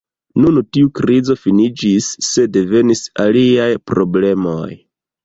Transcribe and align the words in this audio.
Nun 0.43 0.55
tiu 0.77 0.87
krizo 0.99 1.35
finiĝis, 1.41 2.07
sed 2.29 2.57
venis 2.71 3.05
aliaj 3.27 3.69
problemoj. 3.93 4.73